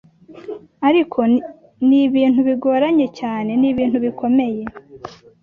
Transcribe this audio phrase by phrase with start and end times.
[0.87, 1.19] ariko
[1.87, 4.61] ni ibintu bigoranye cyane ni ibintu bikomeye